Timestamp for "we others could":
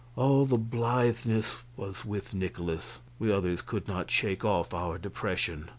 3.19-3.87